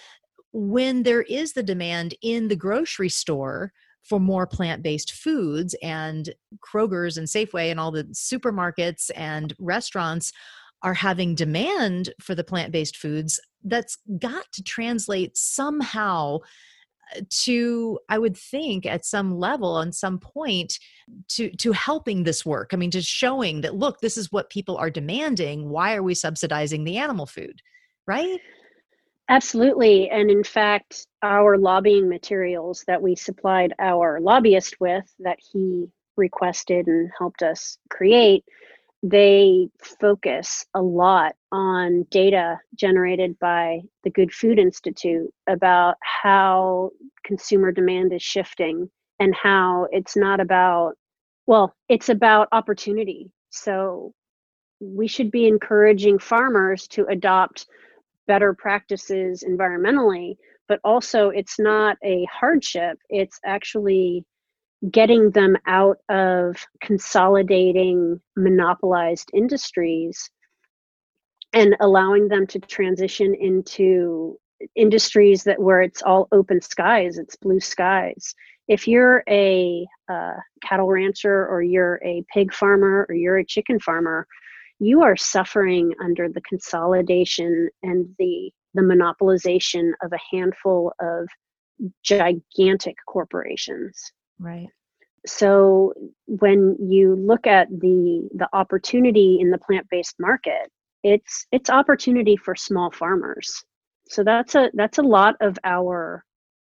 [0.52, 3.72] when there is the demand in the grocery store
[4.08, 10.32] for more plant-based foods and Kroger's and Safeway and all the supermarkets and restaurants
[10.82, 16.38] are having demand for the plant-based foods that's got to translate somehow
[17.16, 20.78] uh, to i would think at some level on some point
[21.26, 22.70] to to helping this work.
[22.72, 25.68] I mean to showing that look this is what people are demanding.
[25.68, 27.60] Why are we subsidizing the animal food?
[28.06, 28.40] Right
[29.28, 30.08] Absolutely.
[30.08, 36.86] And in fact, our lobbying materials that we supplied our lobbyist with, that he requested
[36.86, 38.44] and helped us create,
[39.02, 39.68] they
[40.00, 46.90] focus a lot on data generated by the Good Food Institute about how
[47.24, 50.94] consumer demand is shifting and how it's not about,
[51.46, 53.30] well, it's about opportunity.
[53.50, 54.12] So
[54.80, 57.66] we should be encouraging farmers to adopt
[58.28, 60.36] better practices environmentally,
[60.68, 62.98] but also it's not a hardship.
[63.08, 64.24] It's actually
[64.92, 70.30] getting them out of consolidating monopolized industries
[71.52, 74.38] and allowing them to transition into
[74.76, 78.34] industries that where it's all open skies it's blue skies
[78.66, 83.78] if you're a uh, cattle rancher or you're a pig farmer or you're a chicken
[83.78, 84.26] farmer
[84.78, 91.28] you are suffering under the consolidation and the the monopolization of a handful of
[92.02, 94.12] gigantic corporations.
[94.38, 94.68] Right.
[95.26, 95.94] So
[96.26, 100.70] when you look at the the opportunity in the plant-based market
[101.04, 103.64] it's it's opportunity for small farmers.
[104.08, 106.24] So that's a that's a lot of our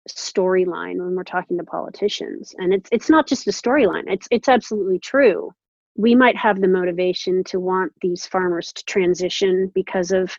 [0.10, 2.56] storyline when we're talking to politicians.
[2.58, 4.04] And it's it's not just a storyline.
[4.08, 5.52] It's it's absolutely true
[5.96, 10.38] we might have the motivation to want these farmers to transition because of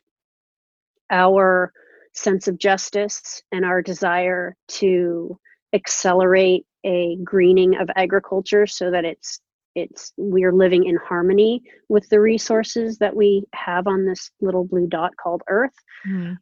[1.11, 1.73] our
[2.15, 5.39] sense of justice and our desire to
[5.75, 9.41] accelerate a greening of agriculture so that it's
[9.75, 14.87] it's we're living in harmony with the resources that we have on this little blue
[14.87, 15.73] dot called earth.
[16.07, 16.37] Mm.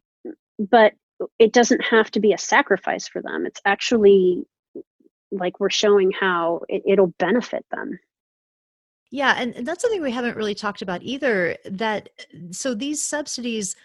[0.59, 0.93] but
[1.37, 3.45] it doesn't have to be a sacrifice for them.
[3.45, 4.43] It's actually
[5.31, 7.99] like we're showing how it, it'll benefit them
[9.11, 13.03] yeah and, and that's something we haven't really talked about either that uh, so these
[13.03, 13.75] subsidies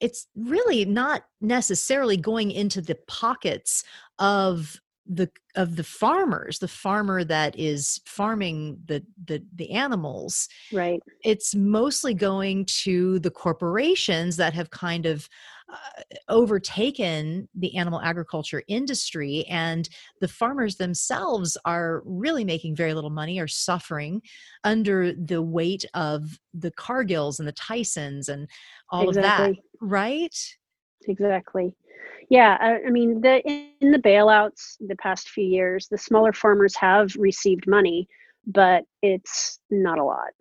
[0.00, 3.84] it's really not necessarily going into the pockets
[4.18, 10.48] of the of the farmers the farmer that is farming the the the animals.
[10.72, 11.02] Right.
[11.22, 15.28] It's mostly going to the corporations that have kind of
[15.72, 19.88] uh, overtaken the animal agriculture industry and
[20.20, 24.20] the farmers themselves are really making very little money or suffering
[24.64, 28.48] under the weight of the cargills and the tysons and
[28.90, 29.50] all exactly.
[29.50, 30.36] of that right
[31.08, 31.74] exactly
[32.30, 33.42] yeah, I, I mean, the
[33.80, 38.08] in the bailouts the past few years, the smaller farmers have received money,
[38.46, 40.32] but it's not a lot.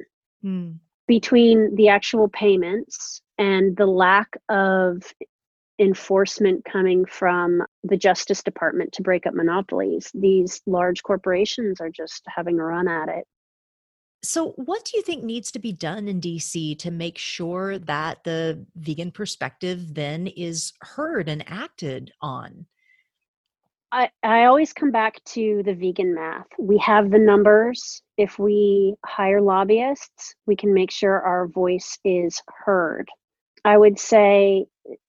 [0.44, 0.80] Mm.
[1.08, 5.04] Between the actual payments and the lack of
[5.80, 12.24] enforcement coming from the Justice Department to break up monopolies, these large corporations are just
[12.28, 13.26] having a run at it.
[14.26, 18.24] So, what do you think needs to be done in DC to make sure that
[18.24, 22.66] the vegan perspective then is heard and acted on?
[23.92, 26.48] I, I always come back to the vegan math.
[26.58, 28.02] We have the numbers.
[28.18, 33.10] If we hire lobbyists, we can make sure our voice is heard.
[33.66, 34.66] I would say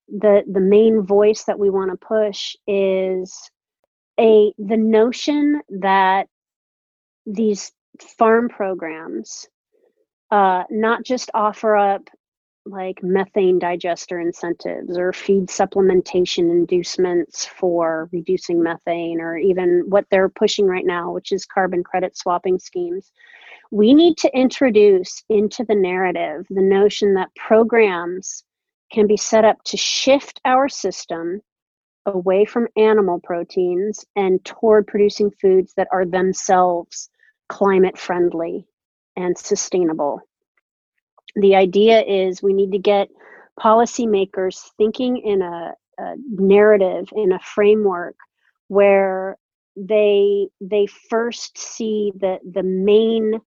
[0.08, 3.50] the the main voice that we want to push is
[4.18, 6.28] a the notion that
[7.26, 7.72] these
[8.18, 9.46] farm programs
[10.30, 12.02] uh, not just offer up
[12.66, 20.30] like methane digester incentives or feed supplementation inducements for reducing methane or even what they're
[20.30, 23.12] pushing right now which is carbon credit swapping schemes
[23.74, 28.44] we need to introduce into the narrative the notion that programs
[28.92, 31.40] can be set up to shift our system
[32.06, 37.10] away from animal proteins and toward producing foods that are themselves
[37.48, 38.64] climate friendly
[39.16, 40.20] and sustainable.
[41.34, 43.08] The idea is we need to get
[43.58, 48.14] policymakers thinking in a, a narrative, in a framework
[48.68, 49.36] where
[49.76, 53.40] they they first see the the main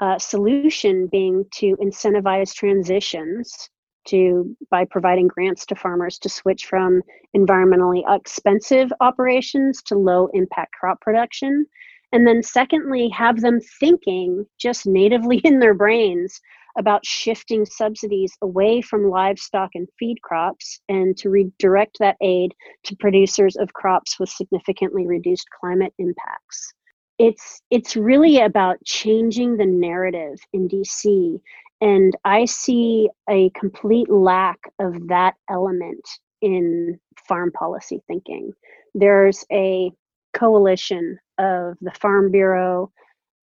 [0.00, 3.68] uh, solution being to incentivize transitions
[4.06, 7.02] to by providing grants to farmers to switch from
[7.36, 11.66] environmentally expensive operations to low impact crop production
[12.12, 16.40] and then, secondly, have them thinking just natively in their brains
[16.78, 22.96] about shifting subsidies away from livestock and feed crops and to redirect that aid to
[22.96, 26.72] producers of crops with significantly reduced climate impacts.
[27.20, 31.38] It's, it's really about changing the narrative in DC.
[31.82, 36.00] And I see a complete lack of that element
[36.40, 36.98] in
[37.28, 38.52] farm policy thinking.
[38.94, 39.92] There's a
[40.32, 42.90] coalition of the Farm Bureau,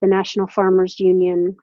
[0.01, 1.55] the National Farmers Union,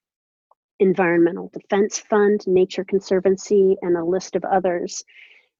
[0.79, 5.03] Environmental Defense Fund, Nature Conservancy, and a list of others.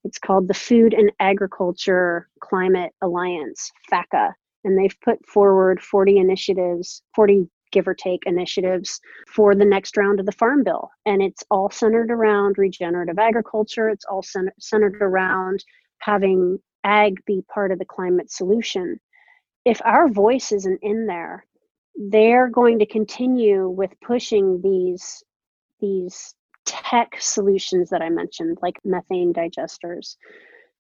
[0.04, 4.34] It's called the Food and Agriculture Climate Alliance, FACA,
[4.64, 10.20] and they've put forward 40 initiatives, 40 give or take initiatives for the next round
[10.20, 10.92] of the Farm Bill.
[11.08, 14.24] And it's all centered around regenerative agriculture, it's all
[14.60, 15.64] centered around
[16.00, 19.00] having ag be part of the climate solution
[19.66, 21.46] if our voice isn't in there,
[21.96, 25.24] they're going to continue with pushing these
[25.80, 26.34] these
[26.66, 30.16] tech solutions that I mentioned, like methane digesters.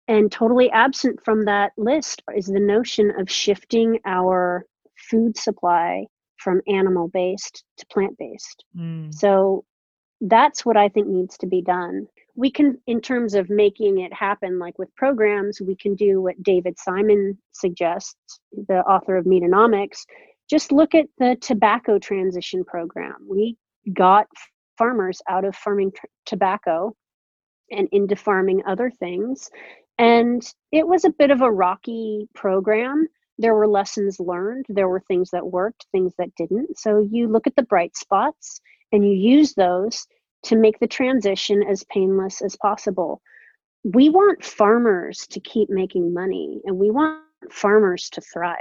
[0.09, 4.65] And totally absent from that list is the notion of shifting our
[5.11, 6.07] food supply
[6.39, 8.65] from animal based to plant based.
[8.77, 9.13] Mm.
[9.13, 9.65] So
[10.23, 12.07] that's what I think needs to be done.
[12.35, 16.43] We can, in terms of making it happen, like with programs, we can do what
[16.43, 20.07] David Simon suggests, the author of Meatonomics.
[20.49, 23.17] Just look at the tobacco transition program.
[23.29, 23.57] We
[23.93, 24.27] got
[24.79, 26.95] farmers out of farming t- tobacco
[27.71, 29.51] and into farming other things.
[29.99, 33.09] And it was a bit of a rocky program.
[33.39, 36.79] There were lessons learned, there were things that worked, things that didn't.
[36.79, 38.61] So you look at the bright spots
[38.93, 40.07] and you use those
[40.45, 43.21] to make the transition as painless as possible.
[43.85, 48.57] We want farmers to keep making money and we want farmers to thrive.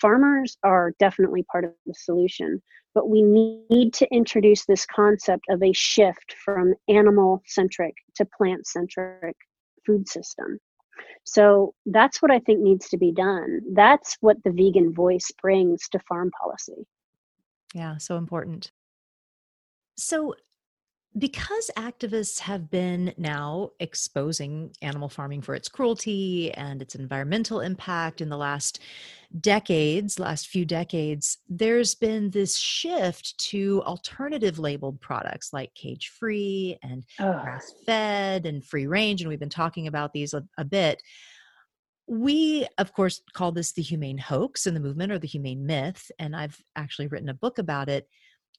[0.00, 2.62] Farmers are definitely part of the solution,
[2.94, 8.66] but we need to introduce this concept of a shift from animal centric to plant
[8.66, 9.36] centric
[9.84, 10.58] food system.
[11.24, 13.60] So that's what I think needs to be done.
[13.72, 16.86] That's what the vegan voice brings to farm policy.
[17.74, 18.72] Yeah, so important.
[19.96, 20.34] So,
[21.18, 28.22] because activists have been now exposing animal farming for its cruelty and its environmental impact
[28.22, 28.80] in the last
[29.40, 36.78] decades, last few decades, there's been this shift to alternative labeled products like cage free
[36.82, 37.40] and oh.
[37.42, 39.20] grass fed and free range.
[39.20, 41.02] And we've been talking about these a, a bit.
[42.06, 46.10] We, of course, call this the humane hoax in the movement or the humane myth.
[46.18, 48.08] And I've actually written a book about it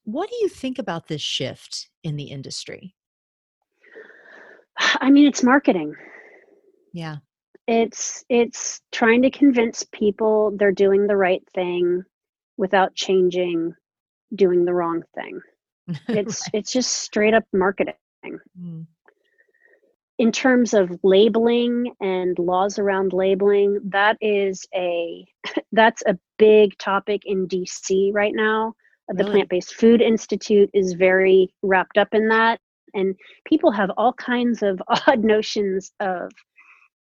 [0.04, 2.96] what do you think about this shift in the industry?
[4.78, 5.94] I mean, it's marketing.
[6.94, 7.18] Yeah.
[7.68, 12.04] It's it's trying to convince people they're doing the right thing
[12.58, 13.74] without changing
[14.36, 15.40] doing the wrong thing.
[16.08, 16.52] It's right.
[16.54, 17.96] it's just straight up marketing.
[18.60, 18.86] Mm.
[20.20, 25.26] In terms of labeling and laws around labeling, that is a
[25.72, 28.76] that's a big topic in DC right now
[29.10, 32.60] the Plant Based Food Institute is very wrapped up in that.
[32.94, 36.32] And people have all kinds of odd notions of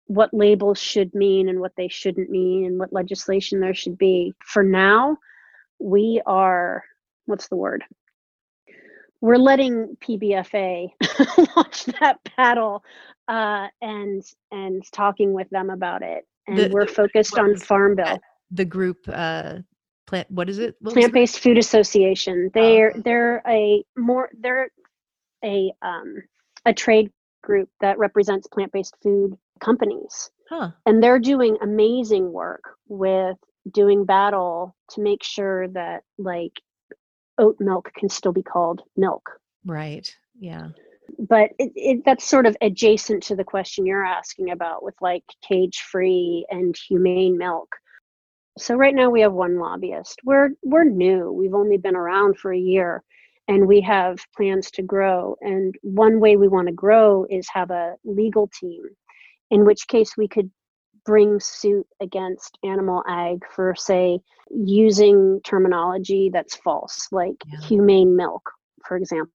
[0.07, 4.33] what labels should mean and what they shouldn't mean and what legislation there should be.
[4.45, 5.17] For now,
[5.79, 6.83] we are,
[7.25, 7.83] what's the word?
[9.21, 10.89] We're letting PBFA
[11.55, 12.83] launch that battle
[13.27, 16.25] uh, and and talking with them about it.
[16.47, 18.19] And the, we're focused on Farm Bill.
[18.49, 19.59] The group uh,
[20.11, 22.51] plant what is it plant-based food association.
[22.53, 23.01] They're oh.
[23.03, 24.69] they're a more they're
[25.43, 26.23] a um
[26.65, 30.29] a trade group that represents plant-based food companies.
[30.49, 30.71] Huh.
[30.85, 33.37] and they're doing amazing work with
[33.71, 36.59] doing battle to make sure that like
[37.37, 39.39] oat milk can still be called milk.
[39.65, 40.69] Right yeah.
[41.19, 45.23] But it, it, that's sort of adjacent to the question you're asking about with like
[45.47, 47.69] cage free and humane milk
[48.57, 50.19] so right now we have one lobbyist.
[50.23, 51.31] We're we're new.
[51.31, 53.03] We've only been around for a year
[53.47, 55.35] and we have plans to grow.
[55.41, 58.83] And one way we want to grow is have a legal team,
[59.49, 60.49] in which case we could
[61.05, 67.59] bring suit against animal ag for say using terminology that's false, like yeah.
[67.67, 68.43] humane milk,
[68.85, 69.31] for example.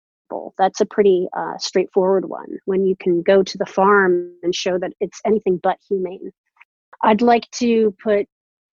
[0.57, 4.77] That's a pretty uh, straightforward one when you can go to the farm and show
[4.79, 6.31] that it's anything but humane.
[7.03, 8.27] I'd like to put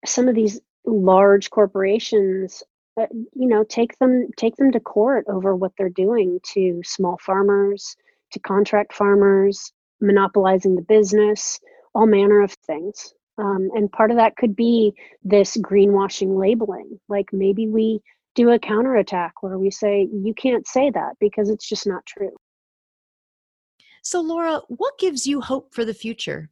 [0.04, 2.62] some of these large corporations
[3.00, 7.18] uh, you know take them take them to court over what they're doing to small
[7.18, 7.96] farmers
[8.32, 11.60] to contract farmers monopolizing the business
[11.94, 13.14] all manner of things.
[13.38, 14.94] Um, and part of that could be
[15.24, 17.00] this greenwashing labeling.
[17.08, 18.00] Like maybe we
[18.34, 22.32] do a counterattack where we say you can't say that because it's just not true.
[24.02, 26.50] So laura what gives you hope for the future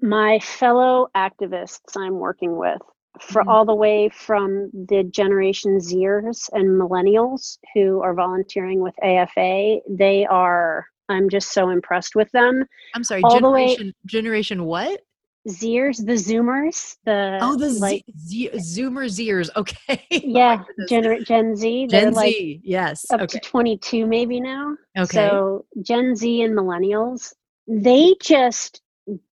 [0.00, 2.80] my fellow activists I'm working with,
[3.20, 3.48] for mm-hmm.
[3.48, 10.26] all the way from the Generation Zers and millennials who are volunteering with AFA, they
[10.26, 10.86] are.
[11.10, 12.64] I'm just so impressed with them.
[12.94, 13.22] I'm sorry.
[13.24, 15.00] All generation, the way, generation what?
[15.48, 19.48] Zers, the Zoomers, the oh, the like Z, Z, Zoomer Zers.
[19.56, 20.04] Okay.
[20.10, 21.86] Yeah, Gen Gen Z.
[21.88, 22.60] Gen like Z.
[22.62, 23.06] Yes.
[23.10, 23.38] Up okay.
[23.38, 24.76] to 22 maybe now.
[24.98, 25.16] Okay.
[25.16, 27.32] So Gen Z and millennials,
[27.66, 28.82] they just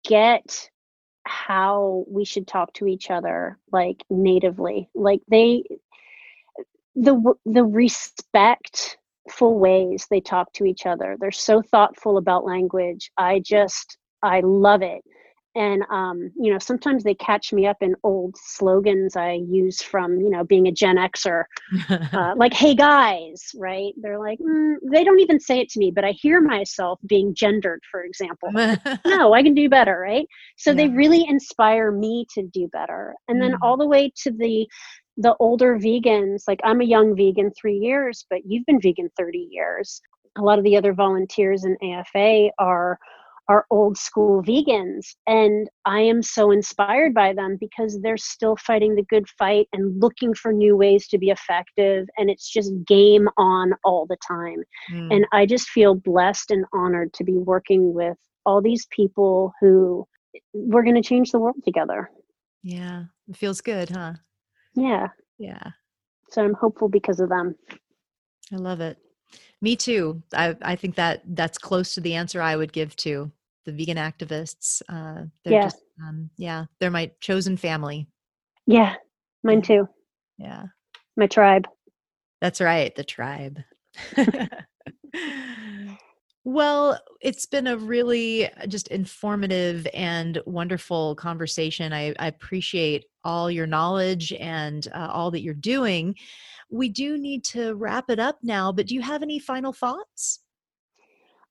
[0.04, 0.70] get
[1.24, 4.88] how we should talk to each other like natively.
[4.94, 5.64] Like they
[6.94, 11.16] the the respectful ways they talk to each other.
[11.20, 13.10] They're so thoughtful about language.
[13.16, 15.02] I just i love it
[15.56, 20.20] and um, you know sometimes they catch me up in old slogans i use from
[20.20, 21.44] you know being a gen xer
[21.88, 23.94] uh, like hey guys right?
[23.96, 27.34] They're like mm, they don't even say it to me but i hear myself being
[27.34, 28.50] gendered for example.
[29.06, 30.26] No i can do better right?
[30.56, 30.76] So yeah.
[30.76, 33.14] they really inspire me to do better.
[33.28, 33.58] And then mm.
[33.62, 34.66] all the way to the
[35.16, 39.48] the older vegans like i'm a young vegan three years but you've been vegan 30
[39.50, 40.00] years.
[40.38, 42.98] A lot of the other volunteers in afa are
[43.48, 48.94] are old school vegans and i am so inspired by them because they're still fighting
[48.94, 53.28] the good fight and looking for new ways to be effective and it's just game
[53.36, 54.62] on all the time.
[54.92, 55.14] Mm.
[55.14, 60.06] and i just feel blessed and honored to be working with all these people who
[60.52, 62.10] we're going to change the world together.
[62.62, 64.14] Yeah it feels good huh?
[64.74, 65.08] Yeah.
[65.38, 65.70] Yeah.
[66.30, 67.54] So i'm hopeful because of them.
[68.52, 68.98] I love it
[69.60, 70.22] me too.
[70.34, 73.30] I, I think that that's close to the answer I would give to
[73.64, 74.82] the vegan activists.
[74.88, 75.62] Uh, they're yeah.
[75.64, 78.08] just, um, yeah, they're my chosen family.
[78.66, 78.94] Yeah,
[79.42, 79.88] mine too.
[80.38, 80.64] Yeah.
[81.16, 81.66] My tribe.
[82.40, 83.60] That's right, the tribe.
[86.44, 91.92] well, it's been a really uh, just informative and wonderful conversation.
[91.92, 96.14] I, I appreciate all your knowledge and uh, all that you're doing.
[96.70, 100.40] We do need to wrap it up now, but do you have any final thoughts?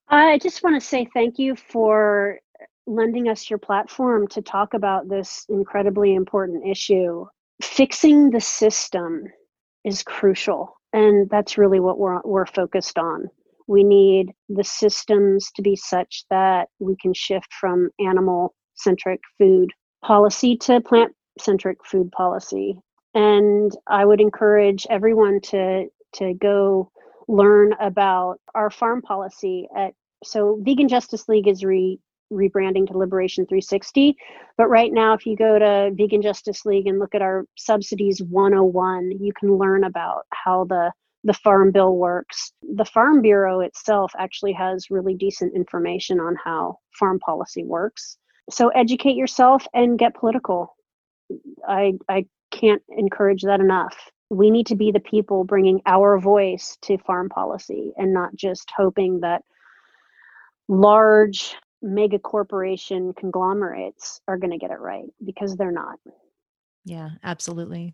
[0.10, 2.40] I just want to say thank you for
[2.88, 7.26] lending us your platform to talk about this incredibly important issue.
[7.62, 9.24] Fixing the system
[9.84, 13.30] is crucial, and that's really what we're we're focused on.
[13.68, 19.72] We need the systems to be such that we can shift from animal centric food
[20.04, 22.78] policy to plant centric food policy.
[23.16, 26.92] And I would encourage everyone to to go
[27.28, 29.94] learn about our farm policy at
[30.24, 32.00] so vegan justice league is re
[32.34, 34.16] rebranding to liberation 360
[34.58, 38.22] but right now if you go to vegan justice league and look at our subsidies
[38.24, 40.92] 101 you can learn about how the
[41.26, 42.54] the farm bill works.
[42.62, 48.18] The farm bureau itself actually has really decent information on how farm policy works.
[48.52, 50.76] So educate yourself and get political.
[51.68, 56.78] I i can't encourage that enough we need to be the people bringing our voice
[56.82, 59.44] to farm policy and not just hoping that
[60.68, 66.00] large mega corporation conglomerates are going to get it right because they're not.
[66.84, 67.94] Yeah, absolutely.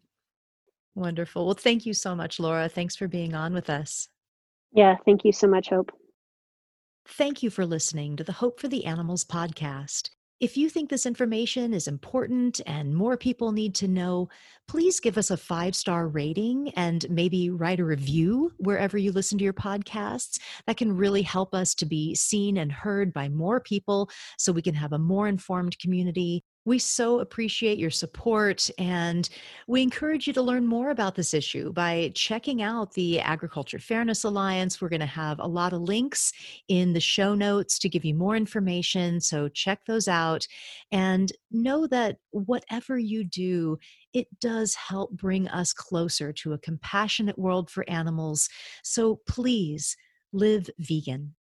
[0.95, 1.45] Wonderful.
[1.45, 2.70] Well, thank you so much, Laura.
[2.70, 4.10] Thanks for being on with us.
[4.74, 5.91] Yeah, thank you so much, Hope.
[7.06, 10.12] Thank you for listening to the Hope for the Animals podcast.
[10.42, 14.28] If you think this information is important and more people need to know,
[14.68, 19.38] please give us a five star rating and maybe write a review wherever you listen
[19.38, 20.39] to your podcasts.
[20.66, 24.64] That can really help us to be seen and heard by more people so we
[24.64, 29.30] can have a more informed community we so appreciate your support and
[29.68, 34.24] we encourage you to learn more about this issue by checking out the Agriculture Fairness
[34.24, 34.80] Alliance.
[34.80, 36.32] We're going to have a lot of links
[36.68, 39.20] in the show notes to give you more information.
[39.20, 40.47] So check those out
[40.91, 43.80] and know that whatever you do,
[44.14, 48.47] it does help bring us closer to a compassionate world for animals.
[48.84, 49.97] So please
[50.32, 51.34] live vegan.